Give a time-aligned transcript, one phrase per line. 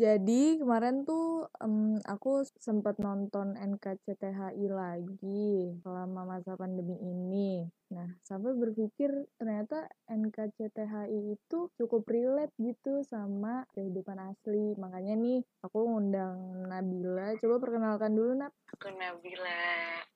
[0.00, 7.62] Jadi kemarin tuh um, aku sempat nonton NKCTHI lagi selama masa pandemi ini.
[7.90, 14.78] Nah, sampai berpikir ternyata NKCTHI itu cukup relate gitu sama kehidupan asli.
[14.78, 17.34] Makanya nih aku ngundang Nabila.
[17.42, 18.54] Coba perkenalkan dulu, Nab.
[18.78, 19.58] Aku Nabila.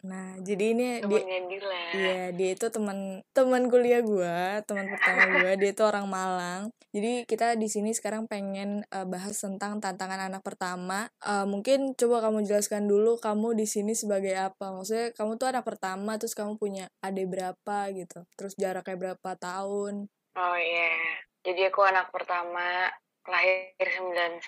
[0.06, 1.82] Nah, jadi ini Temennya Dila.
[1.96, 5.52] Iya, dia itu teman teman kuliah gua, teman pertama gua.
[5.58, 6.62] Dia itu orang Malang.
[6.94, 11.10] Jadi kita di sini sekarang pengen uh, bahas tentang tantangan anak pertama.
[11.24, 14.70] Uh, mungkin coba kamu jelaskan dulu kamu di sini sebagai apa.
[14.70, 18.20] Maksudnya kamu tuh anak pertama terus kamu punya adik berapa gitu.
[18.36, 20.08] Terus jaraknya berapa tahun?
[20.36, 21.20] Oh iya.
[21.44, 22.88] Jadi aku anak pertama
[23.24, 24.44] lahir 99,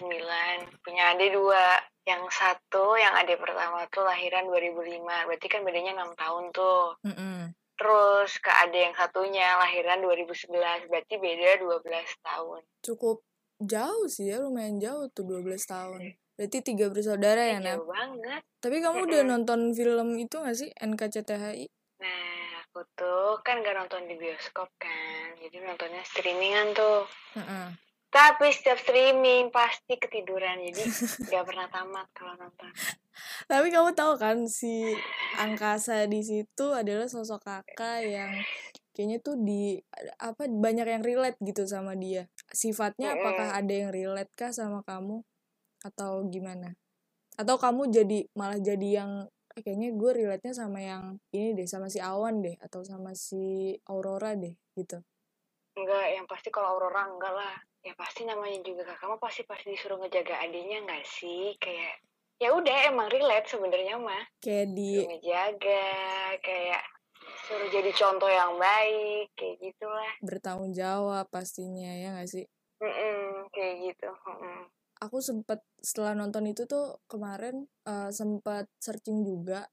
[0.84, 1.80] punya adik dua.
[2.06, 5.26] Yang satu, yang adik pertama tuh lahiran 2005.
[5.26, 6.94] Berarti kan bedanya 6 tahun tuh.
[7.02, 7.38] Mm -mm.
[7.76, 12.60] Terus ke adik yang satunya lahiran 2011, berarti beda 12 tahun.
[12.80, 13.26] Cukup
[13.58, 16.14] jauh sih ya, lumayan jauh tuh 12 tahun.
[16.36, 17.80] Berarti tiga bersaudara ya, Eh, Nap?
[17.88, 18.42] banget.
[18.60, 21.64] Tapi kamu udah nonton film itu gak sih, NKCTHI?
[22.00, 22.45] Nah,
[22.76, 25.32] aku tuh kan gak nonton di bioskop kan.
[25.40, 27.08] Jadi nontonnya streamingan tuh.
[27.32, 27.72] Heeh.
[28.12, 30.60] Tapi setiap streaming pasti ketiduran.
[30.60, 30.84] Jadi
[31.32, 32.68] gak pernah tamat kalau nonton.
[33.48, 34.92] Tapi kamu tahu kan si
[35.40, 38.44] angkasa di situ adalah sosok kakak yang
[38.92, 39.80] kayaknya tuh di
[40.20, 42.28] apa banyak yang relate gitu sama dia.
[42.52, 45.24] Sifatnya apakah ada yang relate kah sama kamu
[45.80, 46.76] atau gimana?
[47.40, 51.88] Atau kamu jadi malah jadi yang "Eh, kayaknya gue relate-nya sama yang ini deh sama
[51.88, 55.00] si Awan deh atau sama si Aurora deh gitu.
[55.76, 57.56] Enggak, yang pasti kalau Aurora enggak lah.
[57.80, 61.56] Ya pasti namanya juga kakak mah pasti pasti disuruh ngejaga adiknya enggak sih?
[61.56, 62.04] Kayak
[62.36, 64.24] ya udah emang relate sebenarnya mah.
[64.44, 65.86] Kayak di Suruh ngejaga,
[66.44, 66.82] kayak
[67.48, 70.12] suruh jadi contoh yang baik, kayak gitulah.
[70.20, 72.44] bertanggung jawab pastinya ya gak sih?
[72.82, 74.10] Mm-mm, kayak gitu.
[74.12, 74.68] Mm-mm.
[75.00, 79.68] Aku sempet setelah nonton itu tuh kemarin uh, sempet searching juga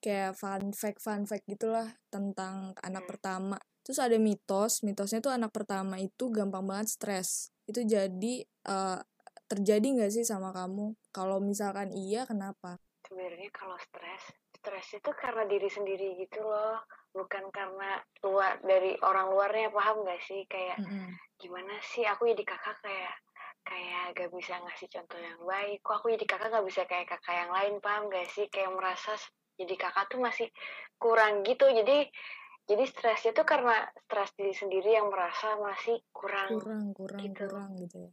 [0.00, 3.10] kayak fun fact fun fact gitulah tentang anak Hmm.
[3.10, 8.34] pertama terus ada mitos mitosnya tuh anak pertama itu gampang banget stres itu jadi
[8.68, 8.98] uh,
[9.46, 15.46] terjadi nggak sih sama kamu kalau misalkan iya kenapa Sebenarnya kalau stres, stres itu karena
[15.46, 16.82] diri sendiri gitu loh.
[17.14, 20.42] Bukan karena luar dari orang luarnya paham gak sih?
[20.50, 21.14] Kayak Mm-mm.
[21.38, 23.14] gimana sih aku jadi kakak kayak
[23.66, 25.82] kayak gak bisa ngasih contoh yang baik.
[25.82, 28.46] Kok aku jadi kakak gak bisa kayak kakak yang lain paham gak sih?
[28.46, 29.18] Kayak merasa
[29.58, 30.48] jadi kakak tuh masih
[30.96, 31.66] kurang gitu.
[31.66, 32.06] Jadi
[32.66, 37.46] jadi stresnya tuh karena stres diri sendiri yang merasa masih kurang kurang kurang gitu.
[37.46, 38.12] kurang gitu ya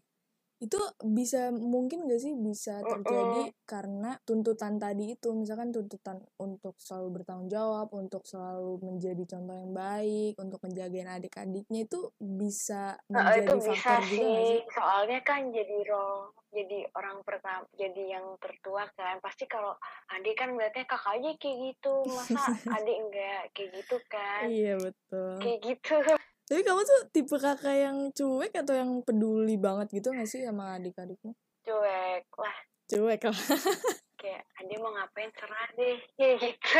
[0.63, 5.35] itu bisa mungkin gak sih bisa terjadi karena tuntutan tadi itu?
[5.35, 11.83] Misalkan tuntutan untuk selalu bertanggung jawab untuk selalu menjadi contoh yang baik untuk menjagain adik-adiknya
[11.83, 14.47] itu bisa menjadi itu bisa faktor juga gak sih.
[14.47, 14.61] sih?
[14.71, 19.19] Soalnya kan jadi role jadi orang pertama jadi yang tertua kan.
[19.19, 19.75] Pasti kalau
[20.15, 22.39] adik kan berarti kakak aja kayak gitu masa
[22.79, 24.47] adik enggak kayak gitu kan.
[24.47, 25.33] Iya betul.
[25.43, 25.95] Kayak gitu
[26.43, 30.75] tapi kamu tuh tipe kakak yang cuek atau yang peduli banget gitu gak sih sama
[30.77, 31.31] adik-adikmu?
[31.63, 32.57] Cuek lah
[32.93, 33.33] cuek lah.
[34.21, 35.31] Kayak adik mau ngapain?
[35.35, 35.97] Serah deh.
[36.17, 36.79] Kayak gitu.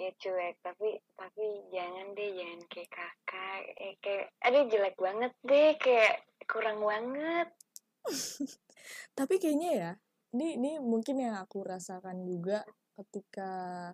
[0.00, 0.54] Ya cuek.
[0.64, 3.60] Tapi tapi jangan deh jangan kayak kakak.
[3.78, 5.70] Eh kayak aduh jelek banget deh.
[5.78, 6.14] Kayak
[6.50, 7.48] kurang banget.
[9.14, 9.90] Tapi kayaknya ya
[10.34, 12.66] ini ini mungkin yang aku rasakan juga
[12.98, 13.92] ketika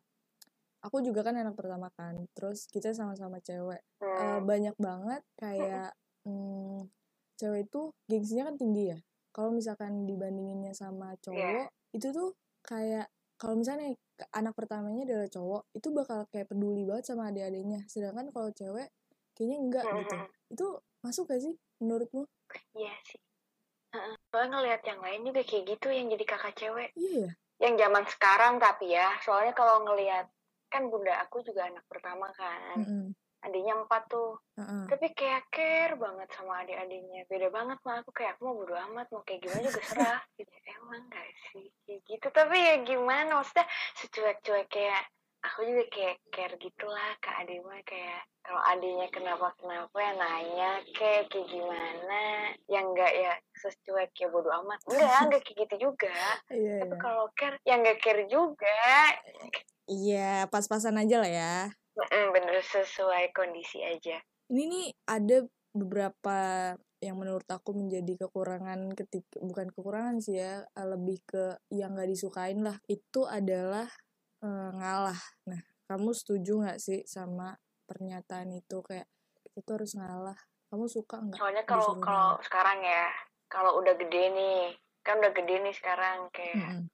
[0.81, 3.81] aku juga kan anak pertama kan terus kita sama-sama cewek.
[4.01, 4.45] Hmm.
[4.45, 5.93] banyak banget kayak
[6.25, 6.89] hmm,
[7.37, 8.99] cewek itu gengsinya kan tinggi ya.
[9.31, 13.09] Kalau misalkan dibandinginnya sama cowok itu tuh kayak
[13.41, 13.97] kalau misalnya
[14.37, 17.85] anak pertamanya adalah cowok itu bakal kayak peduli banget sama adik-adiknya.
[17.89, 18.89] Sedangkan kalau cewek
[19.37, 20.17] kayaknya enggak gitu.
[20.17, 20.29] Hmm.
[20.53, 20.67] itu
[21.01, 22.29] masuk gak sih menurutmu?
[22.77, 23.21] Iya sih.
[23.91, 24.15] Heeh.
[24.31, 26.91] soalnya ngeliat yang lain juga kayak gitu yang jadi kakak cewek.
[26.95, 27.29] Iya.
[27.29, 30.27] Ya yang zaman sekarang tapi ya soalnya kalau ngelihat
[30.71, 32.79] kan bunda aku juga anak pertama kan.
[32.81, 33.13] Mm-mm.
[33.41, 34.37] adiknya empat tuh.
[34.61, 34.85] Heeh.
[34.93, 37.25] tapi kayak care banget sama adik-adiknya.
[37.25, 40.21] Beda banget mah aku kayak aku mau bodo amat mau kayak gimana juga serah.
[40.37, 40.53] Gitu.
[40.69, 41.67] Emang gak sih?
[41.89, 42.27] Kayak gitu.
[42.29, 43.67] Tapi ya gimana maksudnya
[43.97, 45.03] secuek-cuek kayak
[45.41, 47.81] aku juga kayak care gitulah ke adik mah.
[47.89, 52.23] Kayak kalau adiknya kenapa kenapa ya nanya kayak kayak gimana?
[52.69, 54.85] Yang enggak ya secuek ya bodo amat.
[54.85, 56.13] Enggak enggak kayak gitu juga.
[56.53, 57.01] Iya tapi iya.
[57.01, 58.85] kalau care ya enggak care juga
[59.91, 61.57] iya pas-pasan aja lah ya.
[61.99, 64.23] Mm, bener sesuai kondisi aja.
[64.49, 65.43] Ini nih ada
[65.75, 66.39] beberapa
[67.01, 72.11] yang menurut aku menjadi kekurangan ketika bukan kekurangan sih ya eh, lebih ke yang gak
[72.11, 73.91] disukain lah itu adalah
[74.47, 75.21] eh, ngalah.
[75.51, 75.61] Nah
[75.91, 77.59] kamu setuju nggak sih sama
[77.91, 78.79] pernyataan itu?
[78.87, 79.11] Kayak
[79.67, 80.39] tuh harus ngalah.
[80.71, 83.11] Kamu suka nggak soalnya kalau kalau sekarang ya
[83.51, 84.61] kalau udah gede nih
[85.03, 86.87] kan udah gede nih sekarang kayak Mm-mm.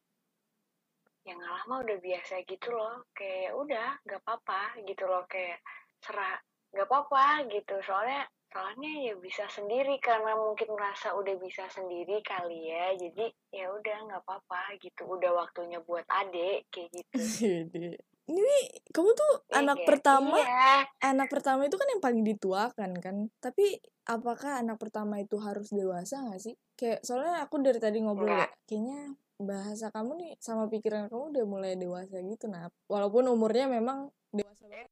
[1.27, 5.59] Yang mah udah biasa gitu loh kayak ya udah nggak apa-apa gitu loh kayak
[5.99, 6.39] serah
[6.71, 7.75] nggak apa-apa gitu.
[7.83, 13.67] Soalnya soalnya ya bisa sendiri karena mungkin merasa udah bisa sendiri kali ya jadi ya
[13.75, 15.03] udah nggak apa-apa gitu.
[15.11, 17.19] Udah waktunya buat adek kayak gitu.
[17.43, 18.59] Jadi, ini
[18.91, 19.89] kamu tuh Iya anak nggak?
[19.91, 20.83] pertama iya.
[20.99, 23.17] anak pertama itu kan yang paling dituakan kan?
[23.43, 26.55] Tapi apakah anak pertama itu harus dewasa nggak sih?
[26.79, 31.45] Kayak soalnya aku dari tadi ngobrol ya kayaknya bahasa kamu nih sama pikiran kamu udah
[31.45, 34.89] mulai dewasa gitu nah walaupun umurnya memang dewasa banget.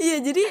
[0.00, 0.44] Iya jadi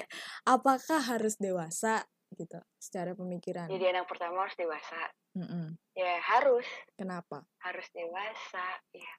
[0.45, 2.05] apakah harus dewasa
[2.37, 3.65] gitu secara pemikiran?
[3.65, 5.09] Jadi anak pertama harus dewasa.
[5.33, 5.73] Mm-mm.
[5.97, 6.65] ya harus.
[6.93, 7.41] Kenapa?
[7.61, 9.09] Harus dewasa ya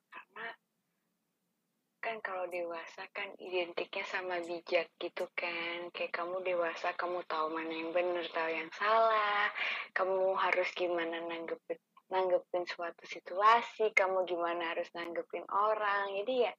[2.01, 5.93] kan kalau dewasa kan identiknya sama bijak gitu kan.
[5.93, 9.53] Kayak kamu dewasa kamu tahu mana yang benar tahu yang salah.
[9.93, 11.79] Kamu harus gimana nanggepin
[12.11, 16.11] nanggepin suatu situasi kamu gimana harus nanggepin orang.
[16.17, 16.53] Jadi ya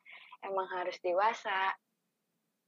[0.46, 1.74] emang harus dewasa.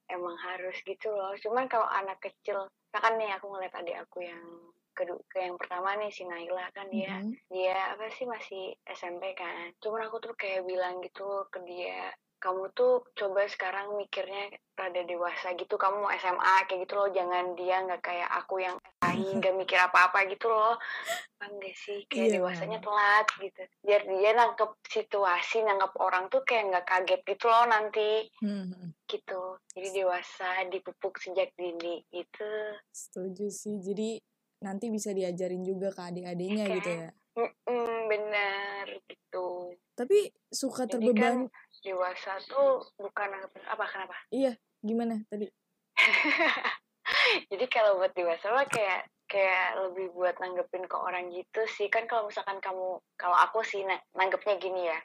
[0.10, 1.32] Emang harus gitu loh.
[1.40, 4.44] Cuman kalau anak kecil misalkan nih aku ngeliat adik aku yang
[4.94, 7.34] kedua ke yang pertama nih si Naila kan dia Mm-mm.
[7.50, 9.74] dia apa sih masih SMP kan.
[9.82, 12.14] Cuman aku tuh kayak bilang gitu ke dia
[12.44, 17.56] kamu tuh coba sekarang mikirnya rada dewasa gitu kamu mau SMA kayak gitu loh jangan
[17.56, 20.76] dia nggak kayak aku yang SI nggak mikir apa-apa gitu loh.
[21.40, 23.62] Kan gak sih kayak Iya, dewasanya telat gitu.
[23.80, 28.28] Biar dia nangkep situasi nangkep orang tuh kayak nggak kaget gitu loh nanti.
[28.44, 28.92] Mm-mm.
[29.08, 29.56] gitu.
[29.72, 32.52] Jadi dewasa dipupuk sejak dini gitu.
[32.92, 33.80] Setuju sih.
[33.80, 34.20] Jadi
[34.64, 37.00] nanti bisa diajarin juga ke adik-adiknya Iya gitu kan?
[37.00, 37.10] ya.
[37.34, 39.48] Mm-mm, bener gitu.
[39.94, 40.18] Tapi
[40.50, 43.30] suka Jadi terbebani kan dewasa tuh bukan
[43.68, 44.16] apa kenapa?
[44.32, 45.52] iya gimana tadi?
[47.52, 51.92] Jadi kalau buat dewasa mah kayak kayak lebih buat nanggepin ke orang gitu sih.
[51.92, 55.00] Kan kalau misalkan kamu kalau aku sih na- nanggepnya gini ya.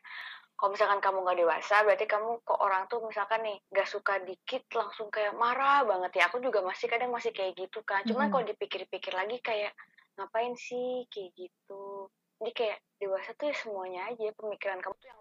[0.59, 4.67] Kalau misalkan kamu nggak dewasa berarti kamu ke orang tuh misalkan nih nggak suka dikit
[4.75, 6.31] langsung kayak marah banget ya.
[6.31, 8.33] Aku juga masih kadang masih kayak gitu kan cuman Mm-mm.
[8.35, 9.73] kalau dipikir-pikir lagi kayak
[10.19, 11.07] ngapain sih?
[11.15, 12.11] kayak gitu.
[12.39, 15.21] Jadi kayak dewasa tuh ya semuanya aja pemikiran kamu tuh yang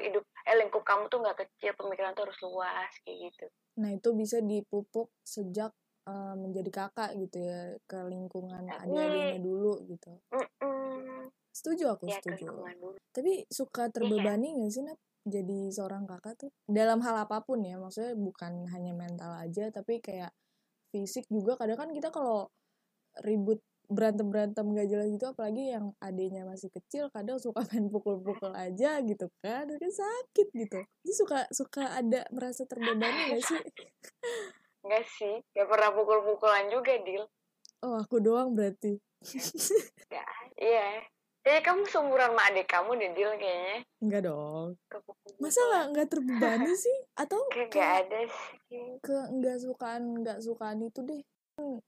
[0.00, 3.46] hidup eh lingkup kamu tuh nggak kecil pemikiran tuh harus luas kayak gitu.
[3.80, 5.72] Nah itu bisa dipupuk sejak
[6.06, 10.12] eh, menjadi kakak gitu ya ke lingkungan Nah, adik-adiknya dulu gitu.
[10.32, 11.30] Mm-mm.
[11.54, 12.50] setuju aku ya setuju.
[13.14, 16.50] tapi suka terbebani nggak sih Nat jadi seorang kakak tuh?
[16.68, 20.34] Dalam hal apa pun ya maksudnya bukan hanya mental aja tapi kayak
[20.92, 21.56] fisik juga.
[21.56, 22.52] Kadang kan kita kalau
[23.24, 28.52] ribut berantem berantem gak jelas gitu apalagi yang adiknya masih kecil kadang suka main pukul-pukul
[28.52, 33.60] aja gitu kan kan sakit gitu jadi suka suka ada merasa terbebani gak sih
[34.84, 37.24] Enggak sih, gak pernah pukul-pukulan juga, Dil.
[37.80, 39.00] oh aku doang berarti
[40.06, 41.00] Gak, iya.
[41.44, 43.76] Kamu seumuran sama adik kamu deh, Dil, kayaknya.
[44.00, 44.76] enggak dong
[45.36, 48.88] masa nggak nggak terbebani sih atau Kayak gak ada sih.
[49.00, 51.20] ke nggak sukaan nggak sukaan itu deh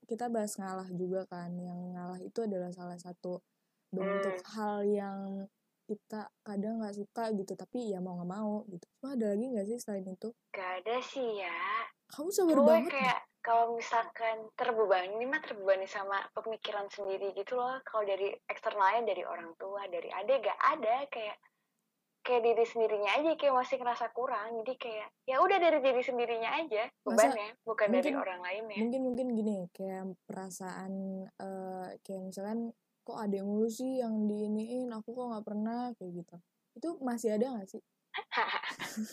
[0.07, 3.43] kita bahas ngalah juga kan yang ngalah itu adalah salah satu
[3.91, 5.47] bentuk hal yang
[5.87, 8.87] kita kadang nggak suka gitu tapi ya mau nggak mau gitu.
[9.03, 10.35] Wah, ada lagi nggak sih selain itu?
[10.51, 11.59] Gak ada sih ya.
[12.07, 12.91] kamu sabar Gue banget.
[12.95, 17.79] kayak kalau misalkan terbebani mah terbebani sama pemikiran sendiri gitu loh.
[17.87, 21.07] Kalau dari eksternalnya dari orang tua, dari adik gak ada.
[21.11, 21.39] Kayak
[22.27, 24.59] kayak diri sendirinya aja kayak masih ngerasa kurang.
[24.59, 28.77] Jadi kayak ya udah dari diri sendirinya aja Masa bebannya, bukan dari mungkin- orang lainnya.
[28.77, 30.93] mungkin mungkin gini kayak perasaan
[31.31, 36.37] eh, kayak misalkan kok ada mulu sih yang diiniin aku kok nggak pernah kayak gitu
[36.75, 37.83] itu masih ada nggak sih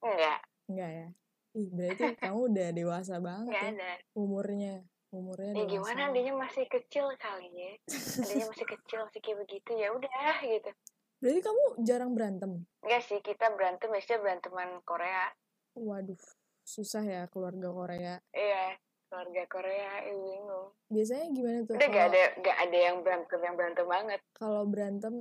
[0.00, 1.08] Enggak, Enggak ya
[1.52, 3.90] ih berarti kamu udah dewasa banget enggak ya ada.
[4.14, 4.74] umurnya
[5.10, 7.72] umurnya Ya dewasa gimana adanya masih kecil kali ya.
[8.20, 10.70] Adanya masih kecil masih kayak begitu ya udah gitu.
[11.18, 15.26] Berarti kamu jarang berantem Enggak sih kita berantem biasanya beranteman Korea.
[15.74, 16.18] waduh
[16.62, 20.68] susah ya keluarga Korea Iya, keluarga Korea eh, bingung.
[20.86, 24.20] biasanya gimana tuh Udah gak kalau ada gak ada yang berantem yang berantem banget.
[24.32, 25.14] kalau berantem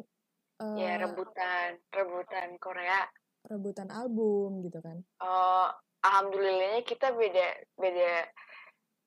[0.57, 3.05] eh, Ya rebutan, rebutan Korea.
[3.45, 5.67] rebutan album gitu kan Oh,
[5.99, 8.11] alhamdulillahnya kita beda beda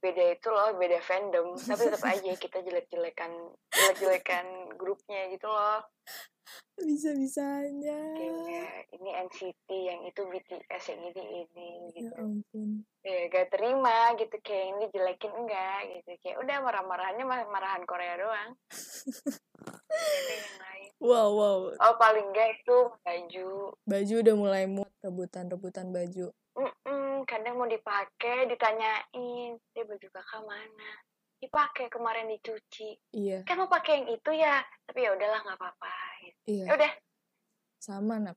[0.01, 1.53] beda itu loh, beda fandom.
[1.55, 3.31] Tapi tetap aja kita jelek-jelekan
[3.69, 5.85] jelek-jelekan grupnya gitu loh.
[6.81, 8.01] Bisa-bisanya.
[8.17, 12.15] kayak ini NCT yang itu BTS yang ini ini Ya gitu.
[12.17, 12.69] ampun.
[13.01, 16.11] ya gak terima gitu kayak ini dijelekin enggak gitu.
[16.25, 18.51] Kayak udah marah-marahannya mah marahan Korea doang.
[19.93, 20.91] Ada yang lain.
[21.01, 21.59] Wow, wow.
[21.73, 23.51] oh paling enggak itu baju.
[23.85, 26.33] Baju udah mulai muat rebutan-rebutan baju.
[26.57, 30.91] Mm-mm, kadang mau dipakai ditanyain dia baju kakak mana?
[31.41, 32.97] Dipakai kemarin dicuci.
[33.17, 36.39] Iya, kan mau pakai yang itu ya tapi ya udahlah nggak apa-apa gitu.
[36.49, 36.65] iya.
[36.69, 36.93] ya udah
[37.81, 38.37] Sama, Nap.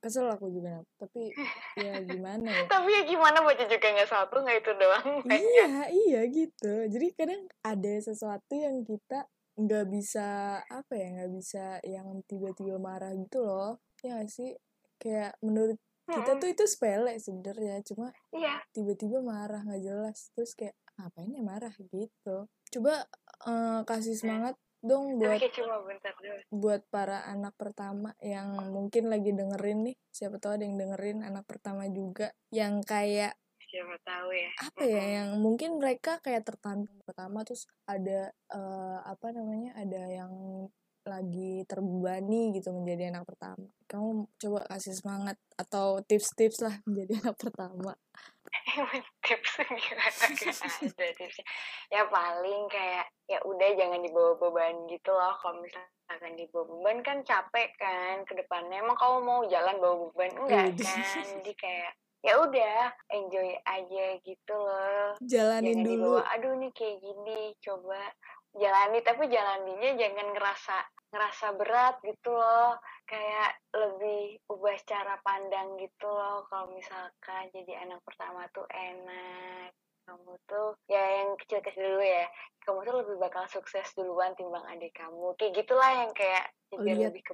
[0.00, 0.86] Kesel aku juga, Nap.
[0.96, 1.32] Tapi
[1.84, 2.64] ya gimana ya.
[2.70, 6.74] tapi ya gimana baju juga nggak satu nggak itu doang iya, iya gitu.
[6.88, 13.12] Jadi kadang ada sesuatu yang kita nggak bisa, apa ya, nggak bisa yang tiba-tiba marah
[13.12, 13.82] gitu loh.
[14.00, 14.56] Ya nggak sih?
[14.96, 17.84] Kayak menurut kita tuh itu sepele sebenarnya.
[17.84, 20.32] Cuma iya tiba-tiba marah nggak jelas.
[20.32, 22.48] Terus kayak, ngapain ya marah gitu.
[22.72, 23.04] Coba
[23.44, 26.42] eh, kasih semangat dong buat cuma bentar doang.
[26.54, 31.44] buat para anak pertama yang mungkin lagi dengerin nih siapa tahu ada yang dengerin anak
[31.50, 33.34] pertama juga yang kayak
[33.68, 34.50] siapa tahu ya.
[34.64, 40.32] apa ya yang mungkin mereka kayak tertantang pertama terus ada eh, apa namanya ada yang
[41.08, 43.64] lagi terbebani gitu menjadi anak pertama.
[43.88, 47.96] Kamu coba kasih semangat atau tips-tips lah menjadi anak pertama
[49.24, 50.08] tips gimana
[50.92, 51.46] ada tipsnya.
[51.92, 55.34] Ya paling kayak ya udah jangan dibawa beban gitu loh.
[55.40, 58.82] Kalau misalkan dibawa beban kan capek kan ke depannya.
[58.82, 60.98] Emang kamu mau jalan bawa beban enggak kan?
[61.38, 62.78] Jadi kayak ya udah
[63.14, 65.14] enjoy aja gitu loh.
[65.22, 65.96] Jalanin jangan dulu.
[66.18, 68.00] Dibawa aduh nih kayak gini coba
[68.56, 68.98] jalani.
[69.04, 70.76] Tapi jalaninya jangan ngerasa
[71.12, 72.76] ngerasa berat gitu loh.
[73.08, 76.44] Kayak lebih ubah cara pandang gitu loh.
[76.48, 79.72] Kalau misalkan jadi anak pertama tuh enak.
[80.08, 82.24] Kamu tuh ya yang kecil-kecil dulu ya.
[82.64, 85.36] Kamu tuh lebih bakal sukses duluan timbang adik kamu.
[85.36, 87.10] Kayak gitulah yang kayak Oh, jadi lihat.
[87.10, 87.32] lebih ke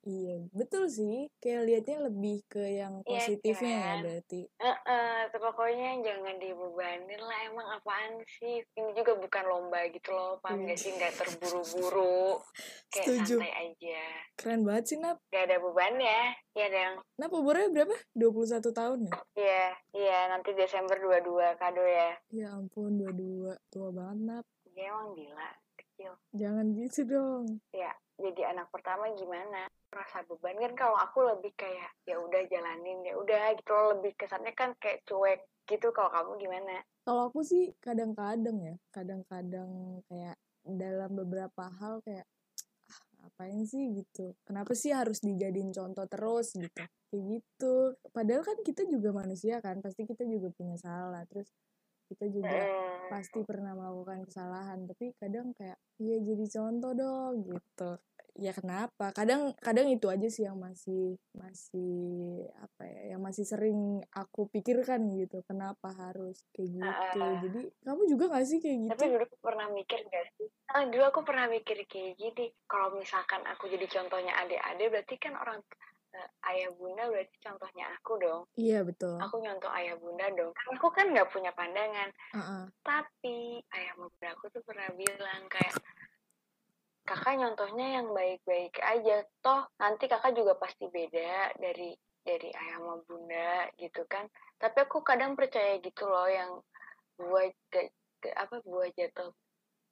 [0.00, 3.96] iya betul sih kayak liatnya lebih ke yang Iya positifnya ya kan?
[4.00, 10.08] berarti Heeh, tuh pokoknya jangan dibebanin lah emang apaan sih ini juga bukan lomba gitu
[10.10, 10.66] loh paham Iya.
[10.66, 12.40] gak sih nggak terburu-buru
[12.92, 13.34] kayak Setuju.
[13.36, 14.00] santai aja
[14.34, 16.22] keren banget sih Nap gak ada beban ya
[16.54, 22.10] ya dong Nap umurnya berapa 21 tahun ya iya iya nanti Desember 22 kado ya
[22.30, 23.58] Ya ampun, dua-dua.
[23.68, 24.44] Tua banget, Nap.
[24.70, 27.44] ya emang gila kecil Jangan gitu dong.
[27.70, 33.02] ya jadi anak pertama gimana rasa beban kan kalau aku lebih kayak ya udah jalanin
[33.02, 37.40] ya udah gitu loh lebih kesannya kan kayak cuek gitu kalau kamu gimana Kalau aku
[37.42, 39.70] sih kadang-kadang ya, kadang-kadang
[40.06, 42.28] kayak dalam beberapa hal kayak
[42.92, 44.36] ah, ngapain sih gitu.
[44.44, 46.84] Kenapa sih harus dijadiin contoh terus gitu.
[47.10, 47.74] Kayak gitu.
[48.12, 51.24] Padahal kan kita juga manusia kan, pasti kita juga punya salah.
[51.26, 51.48] Terus
[52.10, 57.90] kita juga Hmm, pasti pernah melakukan kesalahan, tapi kadang kayak iya jadi contoh dong gitu.
[58.38, 59.10] Ya kenapa?
[59.10, 65.10] Kadang kadang itu aja sih yang masih masih apa ya, yang masih sering aku pikirkan
[65.18, 65.42] gitu.
[65.46, 67.20] Kenapa harus kayak gitu?
[67.20, 67.38] Ah.
[67.42, 68.90] Jadi kamu juga gak sih kayak gitu?
[68.90, 72.88] tapi dulu aku pernah mikir gak sih ah, dulu aku pernah mikir kayak gini kalau
[72.98, 75.58] misalkan aku jadi contohnya adik-adik berarti kan orang
[76.44, 79.14] ayah bunda berarti contohnya aku dong Iya betul.
[79.16, 82.62] aku nyontoh ayah bunda dong kan aku kan nggak punya pandangan Heeh.
[82.82, 83.36] tapi
[83.70, 85.74] ayah bunda aku tuh pernah bilang kayak
[87.02, 91.90] kakak nyontohnya yang baik-baik aja toh nanti kakak juga pasti beda dari
[92.20, 96.60] dari ayah sama bunda gitu kan tapi aku kadang percaya gitu loh yang
[97.16, 99.30] buah ga- ga- apa buah jatuh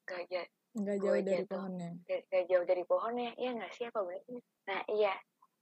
[0.05, 1.49] gak, ja- Nggak Gua jauh dari jatuh.
[1.57, 1.91] pohonnya.
[2.05, 4.35] gak, gak jauh dari pohonnya iya nggak sih apa berarti
[4.65, 5.15] nah iya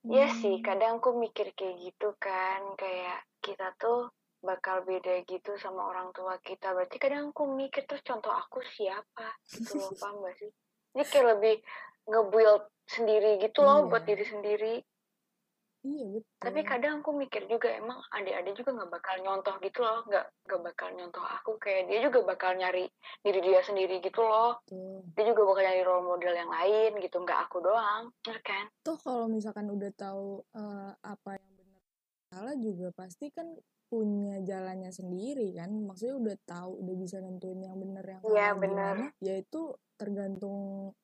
[0.07, 0.67] Iya sih, Hmm.
[0.67, 6.39] kadang aku mikir kayak gitu kan, kayak kita tuh bakal beda gitu sama orang tua
[6.39, 6.71] kita.
[6.71, 10.51] Berarti kadang aku mikir terus contoh aku siapa, gitu loh, paham gak sih?
[10.95, 11.55] Ini kayak lebih
[12.07, 13.89] nge-build sendiri gitu loh Iya.
[13.91, 14.75] buat diri sendiri.
[15.87, 16.43] Iya betul.
[16.43, 20.63] Tapi kadang aku mikir juga emang adik-adik juga nggak bakal nyontoh gitu loh, nggak nggak
[20.67, 22.91] bakal nyontoh aku kayak dia juga bakal nyari
[23.23, 24.59] diri dia sendiri gitu loh.
[24.67, 25.07] Betul.
[25.15, 28.11] Dia juga bakal nyari role model yang lain gitu, nggak aku doang,
[28.43, 28.67] kan?
[28.83, 31.56] Toh kalau misalkan udah tahu eh, apa yang
[32.37, 33.49] salah juga pasti kan
[33.89, 35.73] punya jalannya sendiri kan.
[35.73, 38.95] Maksudnya udah tahu, udah bisa nentuin yang benar yang salah Iya, benar.
[39.01, 39.25] gimana.
[39.25, 39.63] Ya itu
[39.97, 40.59] tergantung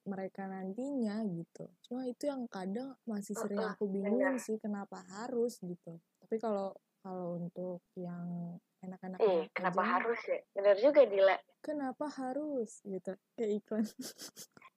[0.04, 1.64] mereka nantinya gitu.
[1.88, 5.96] Cuma itu yang kadang masih sering aku bingung sih kenapa harus gitu.
[6.20, 10.38] Tapi kalau kalau untuk yang enak-enak Eh, kenapa aja, harus ya?
[10.52, 11.36] Bener juga Dila.
[11.62, 13.86] kenapa harus gitu kayak iklan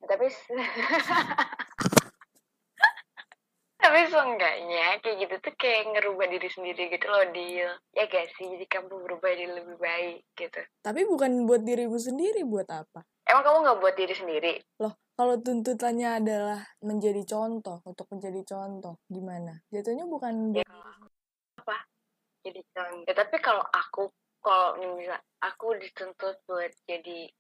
[0.06, 0.26] Tapi
[3.86, 7.70] tapi seenggaknya kayak gitu tuh kayak ngerubah diri sendiri gitu loh Dil.
[7.94, 8.50] Ya gak sih?
[8.50, 10.62] Jadi kamu berubah jadi lebih baik gitu.
[10.84, 15.40] tapi bukan buat dirimu sendiri buat apa emang kamu nggak buat diri sendiri loh kalau
[15.40, 20.68] tuntutannya adalah menjadi contoh untuk menjadi contoh gimana jatuhnya bukan ya,
[21.62, 21.78] apa
[22.44, 24.12] jadi contoh ya, tapi kalau aku
[24.44, 27.32] kalau misal aku dituntut buat jadi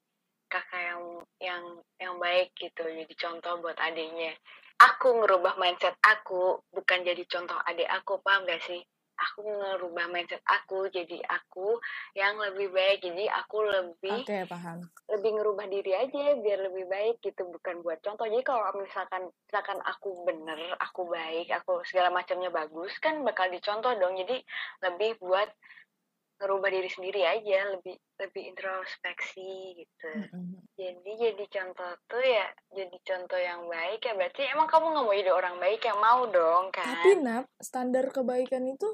[0.50, 1.02] kakak yang
[1.42, 1.64] yang
[2.00, 4.34] yang baik gitu jadi contoh buat adiknya.
[4.75, 8.84] Aku ngerubah mindset aku bukan jadi contoh adik aku paham gak sih?
[9.16, 11.80] Aku ngerubah mindset aku jadi aku
[12.20, 14.84] yang lebih baik jadi aku lebih okay, paham.
[15.16, 18.28] lebih ngerubah diri aja biar lebih baik gitu bukan buat contoh.
[18.28, 23.96] Jadi kalau misalkan misalkan aku bener aku baik aku segala macamnya bagus kan bakal dicontoh
[23.96, 24.20] dong.
[24.20, 24.44] Jadi
[24.84, 25.48] lebih buat
[26.36, 30.10] ngerubah diri sendiri aja lebih lebih introspeksi gitu.
[30.12, 30.60] Mm-hmm.
[30.75, 35.15] jadi jadi contoh tuh ya jadi contoh yang baik ya berarti emang kamu nggak mau
[35.15, 36.88] jadi orang baik yang mau dong kan?
[36.88, 38.89] Tapi nap standar kebaikan itu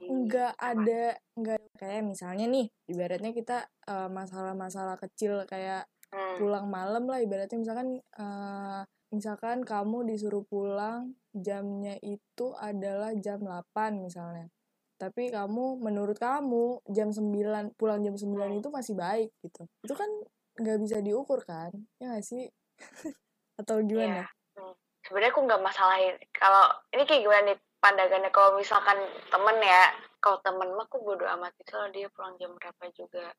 [0.00, 6.40] nggak ada nggak kayak misalnya nih ibaratnya kita uh, masalah-masalah kecil kayak hmm.
[6.40, 8.80] pulang malam lah ibaratnya misalkan uh,
[9.12, 14.48] misalkan kamu disuruh pulang jamnya itu adalah jam 8 misalnya
[14.96, 18.60] tapi kamu menurut kamu jam 9 pulang jam 9 hmm.
[18.60, 20.08] itu masih baik gitu itu kan
[20.56, 22.48] nggak bisa diukur kan ya gak sih
[23.60, 24.26] atau gimana ya.
[24.56, 24.74] hmm.
[25.04, 25.96] sebenarnya aku nggak masalah
[26.32, 26.64] kalau
[26.96, 28.98] ini kayak gimana nih pandangannya kalau misalkan
[29.28, 33.36] temen ya kalau temen mah aku bodo amat itu lah dia pulang jam berapa juga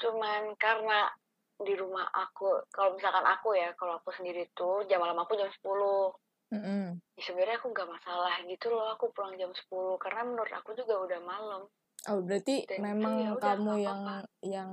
[0.00, 1.12] cuman karena
[1.60, 5.52] di rumah aku kalau misalkan aku ya kalau aku sendiri tuh jam malam aku jam
[5.52, 5.60] 10
[6.50, 6.84] Mm -hmm.
[7.14, 9.70] Ya, sebenarnya aku nggak masalah gitu loh aku pulang jam 10
[10.02, 11.62] karena menurut aku juga udah malam.
[12.08, 14.40] Oh berarti Dan memang ya kamu yang apa -apa.
[14.40, 14.70] yang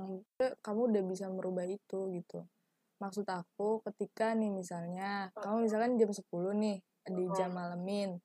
[0.64, 2.40] kamu udah bisa merubah itu gitu.
[2.98, 5.42] Maksud aku ketika nih misalnya oh.
[5.44, 6.24] kamu misalkan jam 10
[6.56, 8.16] nih di jam malamin.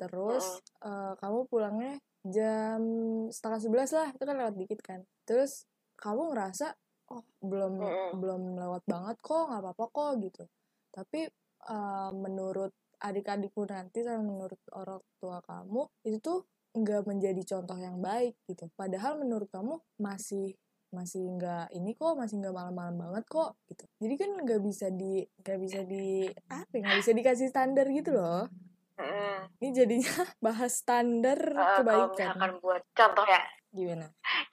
[0.00, 0.88] Terus oh.
[0.88, 2.80] uh, kamu pulangnya jam
[3.28, 5.04] setengah sebelas lah itu kan lewat dikit kan.
[5.28, 5.68] Terus
[6.00, 6.72] kamu ngerasa
[7.12, 7.78] oh belum
[8.16, 10.44] belum lewat banget kok nggak apa-apa kok gitu.
[10.88, 11.28] Tapi
[11.68, 16.40] uh, menurut adik-adikku nanti sama menurut orang tua kamu itu tuh
[16.76, 18.68] nggak menjadi contoh yang baik gitu.
[18.76, 20.54] Padahal menurut kamu masih
[20.88, 23.84] masih nggak ini kok masih nggak malam-malam banget kok gitu.
[24.00, 28.12] Jadi kan nggak bisa di nggak bisa di apa ya, nggak bisa dikasih standar gitu
[28.16, 28.48] loh.
[28.98, 29.62] Mm.
[29.62, 30.10] ini jadinya
[30.44, 31.86] bahas standar uh, kebaikan.
[31.86, 33.42] kalau misalkan buat contoh ya.
[33.68, 34.06] Gimana?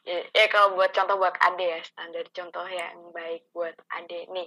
[0.06, 4.30] Ya, ya kalau buat contoh buat ade ya standar contoh yang baik buat ade.
[4.30, 4.46] Nih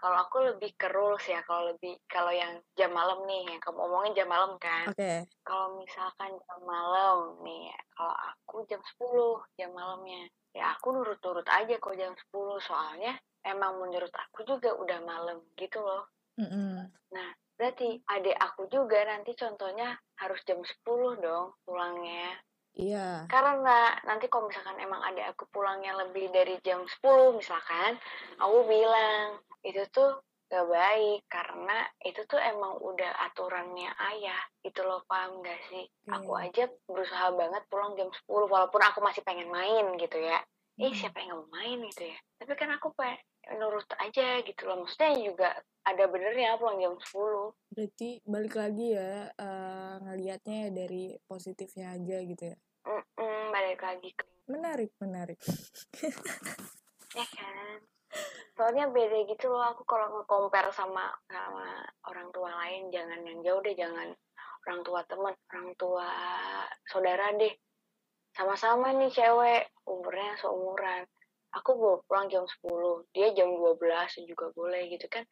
[0.00, 3.78] kalau aku lebih ke rules ya, kalau lebih kalau yang jam malam nih, yang kamu
[3.84, 4.88] omongin jam malam kan.
[4.88, 4.96] Oke.
[4.96, 5.18] Okay.
[5.44, 10.24] Kalau misalkan jam malam nih, kalau aku jam 10 jam malamnya.
[10.56, 15.84] Ya aku nurut-nurut aja kok jam 10 soalnya emang menurut aku juga udah malam gitu
[15.84, 16.08] loh.
[16.40, 16.74] Mm -hmm.
[17.12, 17.28] Nah,
[17.60, 22.40] berarti adik aku juga nanti contohnya harus jam 10 dong pulangnya.
[22.78, 23.26] Iya.
[23.26, 27.98] Karena nanti kalau misalkan emang ada aku pulangnya lebih dari jam 10 misalkan,
[28.38, 30.20] aku bilang, itu tuh
[30.50, 35.86] gak baik karena itu tuh emang udah aturannya ayah itu loh paham gak sih?
[36.10, 36.18] Hmm.
[36.18, 40.42] aku aja berusaha banget pulang jam 10 walaupun aku masih pengen main gitu ya.
[40.74, 40.90] Hmm.
[40.90, 42.18] eh siapa yang mau main gitu ya?
[42.42, 43.22] Tapi kan aku pengen
[43.62, 44.82] nurut aja gitu loh.
[44.82, 45.48] Maksudnya juga
[45.86, 52.42] ada benernya pulang jam 10 berarti balik lagi ya uh, ngelihatnya dari positifnya aja gitu
[52.50, 52.56] ya?
[52.84, 54.10] Mm -mm, balik lagi
[54.50, 55.38] menarik menarik.
[57.10, 57.82] Ya kan
[58.58, 63.60] soalnya beda gitu loh aku kalau nge-compare sama sama orang tua lain jangan yang jauh
[63.64, 64.12] deh jangan
[64.66, 66.08] orang tua teman orang tua
[66.88, 67.54] saudara deh.
[68.30, 71.02] Sama-sama nih cewek umurnya seumuran.
[71.50, 75.26] Aku bawa pulang jam 10 dia jam 12 juga boleh gitu kan.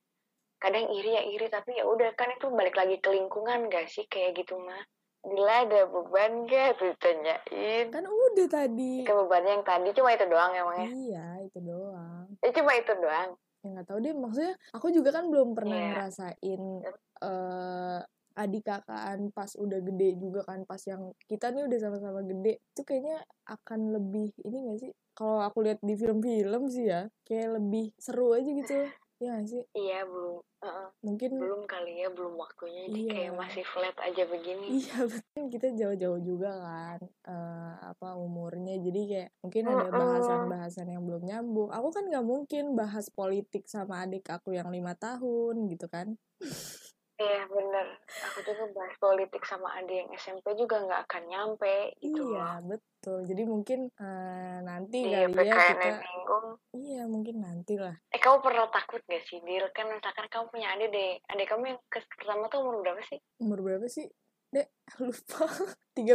[0.58, 4.10] Kadang iri ya iri tapi ya udah kan itu balik lagi ke lingkungan gak sih?
[4.10, 4.82] Kayak gitu mah
[5.22, 7.86] Bila ada beban gak ditanyain.
[7.90, 9.02] Kan udah tadi.
[9.02, 12.26] Ke bebannya yang tadi cuma itu doang emangnya Iya itu doang.
[12.38, 13.30] Ya cuma itu doang?
[13.64, 14.14] Ya gak tau deh.
[14.14, 15.88] Maksudnya Aku juga kan belum pernah yeah.
[15.90, 16.62] ngerasain
[17.26, 18.00] uh,
[18.38, 20.62] adik kakaan pas udah gede juga kan.
[20.62, 23.18] Pas yang kita nih udah sama-sama gede itu kayaknya
[23.50, 24.92] akan lebih ini gak sih?
[25.18, 28.86] Kalau aku lihat di film-film sih ya kayak lebih seru aja gitu
[29.18, 29.62] Iya gak sih?
[29.74, 30.38] Iya belum.
[30.58, 32.86] Uh, Mungkin belum kali ya, belum waktunya.
[32.86, 33.10] Jadi iya.
[33.14, 34.66] kayak masih flat aja begini.
[34.78, 35.44] Iya betul.
[35.50, 38.78] Kita jauh-jauh juga kan, uh, apa umurnya.
[38.78, 41.70] Jadi kayak mungkin ada bahasan-bahasan yang belum nyambung.
[41.74, 46.14] Aku kan nggak mungkin bahas politik sama adik aku yang lima tahun gitu kan.
[47.18, 47.86] Iya bener.
[48.30, 52.30] Aku juga bahas politik sama adik yang SMP juga nggak akan nyampe gitu.
[52.30, 53.26] Iya betul.
[53.26, 55.98] Jadi mungkin uh, nanti iya, kali ya kita.
[55.98, 56.48] Bingung.
[56.78, 57.98] Iya mungkin nanti lah.
[58.14, 59.66] Eh kamu pernah takut gak sih Dil?
[59.74, 61.18] Kan misalkan kamu punya adik deh.
[61.34, 63.18] Adik kamu yang pertama tuh umur berapa sih?
[63.42, 64.06] Umur berapa sih?
[64.54, 64.70] Dek
[65.02, 65.50] lupa.
[65.98, 66.06] 13.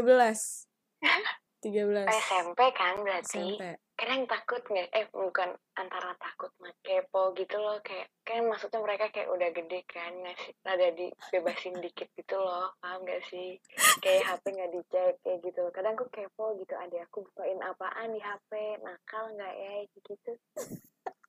[1.63, 3.55] 13 SMP kan berarti.
[3.55, 3.63] SMP.
[3.95, 4.89] Kadang takut nggak?
[4.91, 7.79] Eh bukan antara takut mah kepo gitu loh.
[7.79, 12.75] Kayak kan maksudnya mereka kayak udah gede kan ngasih ada dibebasin dikit gitu loh.
[12.83, 13.55] Paham gak sih?
[14.03, 18.19] Kayak HP nggak dicek kayak gitu kadang aku kepo gitu ada aku bukain apaan di
[18.19, 18.51] HP
[18.83, 19.73] nakal nggak ya?
[19.87, 20.11] Gitu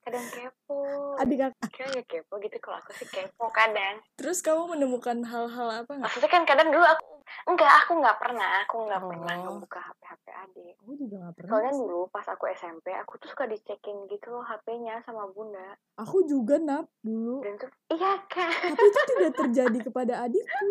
[0.04, 0.78] kadang kepo.
[1.16, 4.04] Adik aku kira nggak kepo gitu kalau aku sih kepo kadang.
[4.20, 6.04] Terus kamu menemukan hal-hal apa nggak?
[6.04, 7.04] Maksudnya kan kadang dulu aku
[7.48, 8.50] enggak aku nggak pernah.
[8.68, 9.42] Aku nggak pernah Oh.
[9.56, 10.74] ngebuka HP HP adik.
[10.84, 14.44] Aku juga nggak pernah soalnya dulu pas aku SMP aku tuh suka dicekin gitu loh
[14.44, 15.74] HP-nya sama bunda.
[15.96, 17.40] Aku juga nap dulu.
[17.40, 20.68] Dan tuh iya kan tapi itu tidak terjadi kepada adikku.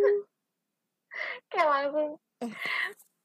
[1.50, 2.10] Kayak langsung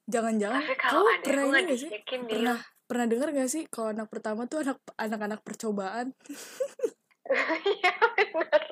[0.08, 1.90] jangan-jangan kalau kamu ada pernah ini gak sih
[2.24, 2.58] pernah
[2.88, 6.16] pernah dengar gak sih kalau anak pertama tuh anak anak-anak percobaan?
[7.28, 7.92] Iya
[8.32, 8.62] bener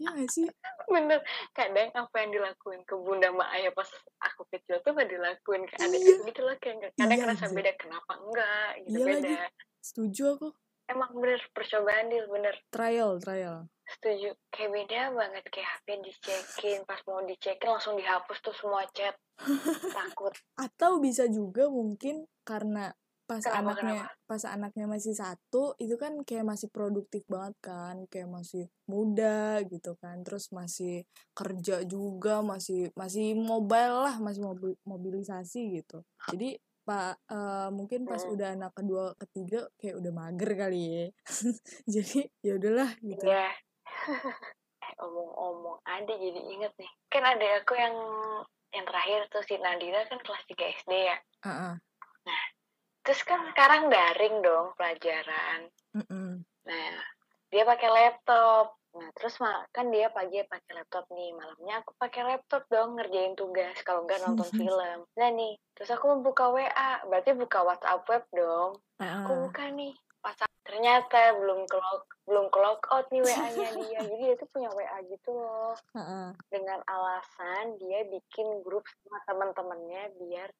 [0.00, 0.48] ya gak sih?
[0.88, 1.20] Bener
[1.52, 3.84] kadang apa yang dilakuin ke bunda sama ayah pas
[4.18, 6.24] aku kecil tuh gak dilakuin ke adik Iya.
[6.24, 7.56] gitu loh kayak kadang Iya, ngerasa anjir.
[7.60, 9.28] beda kenapa enggak gitu Iya beda.
[9.36, 9.52] lagi.
[9.80, 10.48] setuju aku.
[10.88, 12.54] Emang bener percobaan dia bener.
[12.68, 13.56] Trial trial.
[13.86, 14.28] Setuju.
[14.48, 19.12] Kayak beda banget kayak HP dicekin pas mau dicekin langsung dihapus tuh semua chat.
[19.92, 20.32] Takut.
[20.56, 22.96] Atau bisa juga mungkin karena
[23.30, 28.26] pas Kenapa, anaknya pas anaknya masih satu itu kan kayak masih produktif banget kan kayak
[28.26, 35.78] masih muda gitu kan terus masih kerja juga masih masih mobile lah masih mobil, mobilisasi
[35.78, 38.34] gitu jadi pak eh, mungkin pas Hmm.
[38.34, 41.06] udah anak kedua ketiga kayak udah mager kali ya
[41.94, 43.54] jadi ya udahlah gitu eh
[45.00, 46.90] omong-omong ada jadi inget nih.
[47.08, 47.94] Kan ada aku yang
[48.70, 51.16] yang terakhir tuh si Nadira kan kelas 3 SD ya.
[51.42, 51.74] Ah, ah.
[53.00, 55.72] Terus kan sekarang daring dong pelajaran.
[55.96, 56.44] Mm-mm.
[56.68, 56.92] Nah,
[57.50, 58.76] dia pakai laptop.
[58.90, 59.38] Nah, terus
[59.70, 64.18] kan dia pagi pakai laptop nih, malamnya aku pakai laptop dong ngerjain tugas kalau enggak
[64.26, 64.98] nonton film.
[65.14, 68.82] Nah nih, terus aku buka WA, berarti buka WhatsApp web dong.
[68.98, 69.38] Ah, Aku ah.
[69.46, 69.94] buka nih
[70.26, 70.50] WhatsApp.
[70.66, 74.00] Ternyata belum log belum log out nih WA-nya dia.
[74.02, 75.74] Jadi dia tuh punya WA gitu loh.
[75.94, 76.28] Ah, ah.
[76.50, 80.50] dengan alasan dia bikin grup sama teman-temannya biar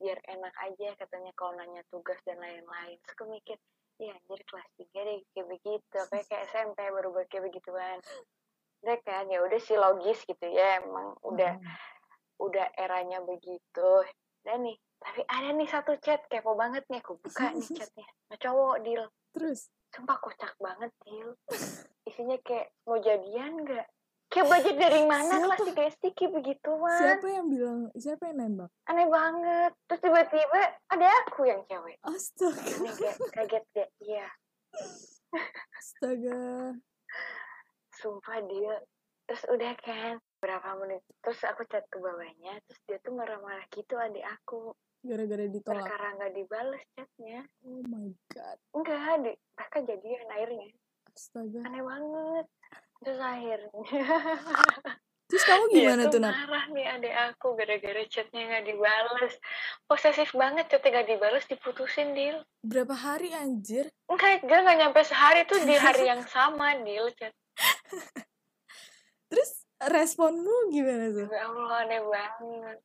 [0.00, 2.96] biar enak aja katanya kalau nanya tugas dan lain-lain.
[3.04, 3.56] Terus aku mikir,
[4.00, 8.00] iya anjir kelas 3 deh kayak begitu, kayak kayak SMP baru buat kayak begituan.
[8.80, 11.80] Udah kan, ya udah sih logis gitu ya, emang udah Ah,
[12.40, 13.90] udah eranya begitu.
[14.40, 18.08] Dan nih, tapi ada nih satu chat kepo banget nih, aku buka nih chatnya.
[18.32, 19.04] Nah, cowok deal,
[19.36, 21.36] terus sumpah kocak banget deal.
[22.08, 23.86] Isinya kayak mau jadian nggak?
[24.30, 25.58] Kayak budget dari mana Siapa?
[25.58, 27.00] kelas 3 SD kayak begituan?
[27.02, 28.70] siapa yang bilang siapa yang nembak?
[28.86, 29.72] Aneh banget.
[29.90, 31.98] Terus tiba-tiba ada aku yang cewek.
[32.06, 32.62] Astaga.
[32.78, 34.28] Aneh kayak kaget gak iya.
[35.74, 36.42] Astaga.
[37.98, 38.74] Sumpah dia
[39.26, 43.98] terus udah kan berapa menit terus aku chat ke bawahnya terus dia tuh marah-marah gitu
[43.98, 44.78] adik aku.
[45.02, 45.82] Gara-gara ditolak.
[45.82, 47.42] Perkara nggak dibales chatnya.
[47.66, 48.58] Oh my god.
[48.78, 50.70] Enggak adik mereka jadian akhirnya.
[51.18, 51.60] Astaga.
[51.66, 52.46] Aneh banget
[53.00, 53.84] terus akhirnya
[55.26, 56.32] terus kamu gimana tuh tuh Nat?
[56.36, 59.34] marah nih adik aku gara-gara chatnya nggak dibales
[59.88, 65.48] posesif banget chatnya nggak dibales diputusin deal berapa hari anjir enggak dia nggak nyampe sehari
[65.48, 67.32] tuh di hari yang sama deal chat
[69.32, 72.76] terus responmu gimana tuh Ya Allah aneh banget.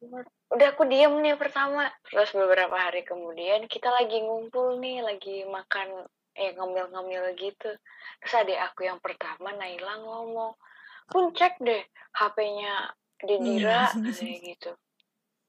[0.47, 1.91] Udah aku diem nih pertama.
[2.07, 7.71] Terus beberapa hari kemudian kita lagi ngumpul nih, lagi makan eh ngemil-ngemil gitu.
[8.19, 10.53] Terus adik aku yang pertama Naila ngomong,
[11.07, 11.81] pun cek deh
[12.13, 14.03] HP-nya Dedira Hmm.
[14.05, 14.71] kayak gitu.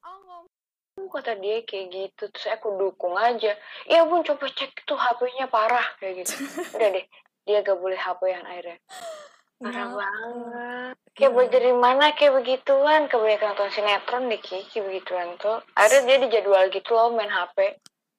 [0.00, 3.52] Oh ngomong kata dia kayak gitu terus aku dukung aja
[3.84, 6.34] iya bun coba cek tuh HP-nya parah kayak gitu
[6.72, 7.06] udah deh
[7.42, 8.78] dia gak boleh HP yang akhirnya
[9.56, 9.96] parah Kenapa?
[9.98, 11.14] banget Iya.
[11.16, 16.02] kayak buat dari mana kayak begituan kebanyakan nonton sinetron deh Ki, kayak begituan tuh akhirnya
[16.06, 17.76] dia dijadwal gitu loh main HP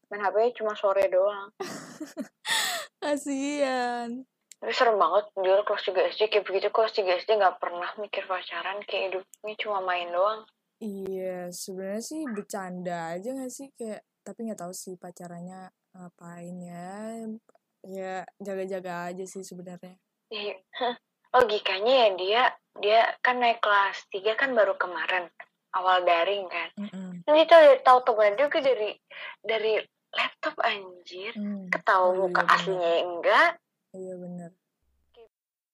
[0.10, 1.52] main HP cuma sore doang.
[3.04, 4.26] Kasihan
[4.58, 8.26] tapi serem banget dia kelas 3 SD kayak begitu kelas 3 SD gak pernah mikir
[8.26, 10.42] pacaran kayak hidupnya cuma main doang.
[10.82, 13.70] Iya sebenarnya sih bercanda aja gak sih?
[13.78, 16.90] Kayak tapi nggak tahu sih pacarannya ngapain ya.
[17.86, 19.94] Ya jaga-jaga aja sih sebenarnya.
[20.34, 20.58] Iya.
[21.38, 22.44] logikanya ya dia
[22.82, 25.30] dia kan naik kelas 3 kan baru kemarin
[25.78, 26.70] awal daring kan.
[26.82, 27.22] Mm-mm.
[27.30, 28.98] nanti tuh tahu temen juga dari
[29.46, 29.78] dari
[30.18, 31.34] laptop anjir.
[31.38, 31.70] Hmm.
[31.70, 32.58] ketahu Oh, muka iya, bener.
[32.58, 33.52] aslinya enggak.
[33.94, 34.52] Iya bener.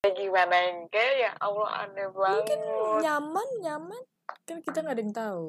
[0.03, 2.99] Gimana enggak ya Allah aneh mungkin banget.
[3.07, 4.03] nyaman nyaman.
[4.43, 5.47] Kan kita nggak ada yang tahu.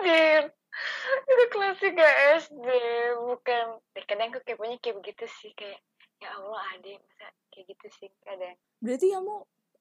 [0.00, 0.44] Dir,
[1.28, 2.66] itu kelas 3 SD
[3.20, 3.64] bukan.
[4.08, 5.80] Kadang aku keponya kayak begitu sih kayak
[6.20, 8.52] ya Allah adik masa kayak gitu sih kadang
[8.84, 9.34] berarti kamu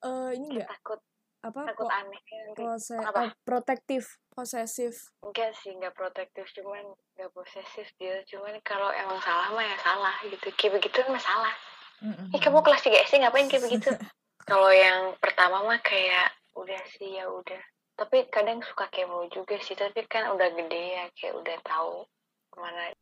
[0.08, 0.68] eh, ini kayak nggak?
[0.72, 1.00] Takut
[1.40, 3.32] apa takut aneh nanti pose Apa?
[3.32, 6.84] eh, protektif posesif enggak sih nggak protektif cuman
[7.16, 11.56] nggak posesif dia cuman kalau emang salah mah ya salah gitu kayak begitu mah salah
[12.00, 12.32] Mm-mm.
[12.32, 13.92] Ih kamu kelas 3 SD ngapain kayak begitu?
[14.50, 17.60] Kalau yang pertama mah kayak udah sih ya udah.
[18.00, 22.08] Tapi kadang suka kepo juga sih, tapi kan udah gede ya kayak udah tahu
[22.50, 22.96] ke mana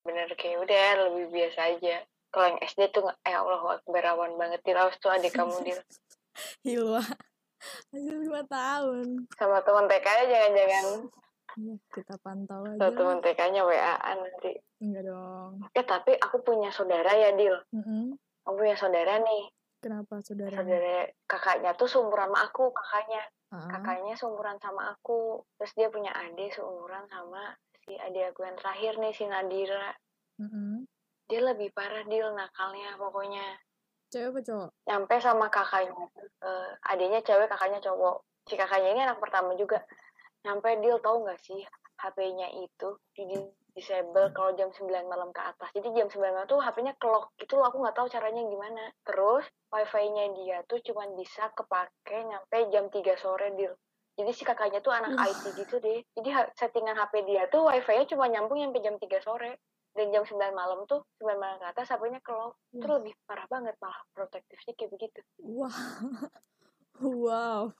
[0.00, 1.96] bener kayak udah lebih biasa aja.
[2.32, 5.80] Kalau yang SD tuh eh Allah berawan banget Dilaus tuh adik kamu Dil
[6.64, 7.04] Hilwa
[7.88, 10.86] masih lima tahun sama teman TK nya jangan-jangan
[11.56, 14.52] Iya, kita pantau aja sama teman TK nya WA-an nanti.
[14.76, 17.56] enggak dong Eh tapi aku punya saudara ya Dil.
[17.72, 18.12] Mm-mm.
[18.44, 19.48] Aku punya saudara nih.
[19.76, 23.22] kenapa saudara Saudara kakaknya tuh seumuran sama aku kakaknya.
[23.46, 28.58] Ah, kakaknya seumuran sama aku terus dia punya adik seumuran sama si adik aku yang
[28.58, 29.94] terakhir nih si Nadira
[30.36, 30.82] mm-mm.
[31.24, 33.46] dia lebih parah deal nakalnya pokoknya
[34.10, 35.94] cewek apa cowok nyampe sama kakaknya
[36.46, 38.22] eh, adiknya cewek kakaknya cowok.
[38.46, 39.82] Si kakaknya ini anak pertama juga.
[40.46, 41.60] Nyampe deal tahu nggak sih
[41.98, 43.34] HP-nya itu di
[43.76, 45.68] disable kalau jam 9 malam ke atas.
[45.76, 47.68] Jadi jam 9 malam tuh HP-nya clock itu loh.
[47.68, 48.88] Aku nggak tahu caranya gimana.
[49.04, 53.74] Terus wifi-nya dia tuh cuman bisa kepake nyampe jam 3 sore deal.
[54.16, 55.12] Jadi si kakaknya tuh anak.
[55.28, 56.00] IT gitu deh.
[56.16, 59.60] Jadi settingan HP dia tuh wifi-nya cuma nyambung nyampe jam 3 sore
[59.96, 62.94] dan jam 9 malam tuh 9 malam ke atas HP-nya clock itu Wah.
[63.00, 65.20] lebih parah banget malah protektifnya kayak begitu.
[65.40, 65.72] Wah.
[66.96, 67.76] Wow.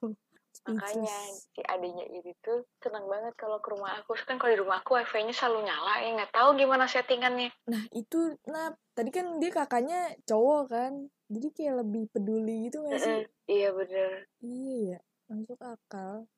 [0.68, 1.18] Makanya
[1.52, 4.12] si adiknya ini tuh senang banget kalau ke rumah aku.
[4.24, 7.48] Kan kalau di rumah aku wifi-nya selalu nyala ya nggak tahu gimana settingannya.
[7.64, 10.92] Nah itu nah tadi kan dia kakaknya cowok kan?
[11.32, 13.24] Jadi kayak lebih peduli gitu gak sih?
[13.48, 14.10] Iya bener.
[14.44, 14.98] Iya ya
[15.28, 16.28] masuk akal.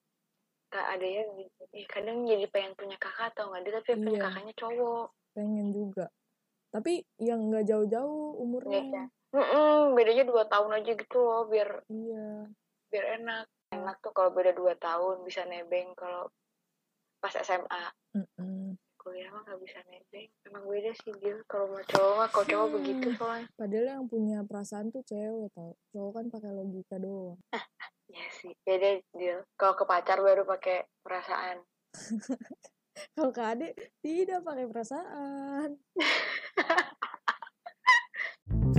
[0.68, 1.24] Kak adanya
[1.72, 4.24] eh, kadang jadi pengen punya kakak atau nggak dia tapi punya Iya.
[4.28, 5.06] kakaknya cowok
[5.38, 6.10] pengen juga.
[6.74, 8.82] Tapi yang nggak jauh-jauh umurnya.
[8.82, 9.04] Iya.
[9.28, 12.50] Mm-mm, bedanya dua tahun aja gitu loh biar iya.
[12.90, 13.46] biar enak.
[13.70, 16.32] Enak tuh kalau beda dua tahun bisa nebeng kalau
[17.20, 18.74] pas SMA Mm-mm.
[18.96, 20.26] kuliah mah nggak bisa nebeng.
[20.48, 22.76] Emang beda sih dia kalau mau cowok mah kalau cowok Hmm.
[22.80, 23.46] begitu soalnya.
[23.54, 25.76] Padahal yang punya perasaan tuh cewek tau.
[25.92, 27.38] Cowok kan pakai logika doang.
[28.08, 31.60] Ya sih beda dia kalau ke pacar baru pakai perasaan
[33.14, 35.78] kalau ke adik tidak pakai perasaan.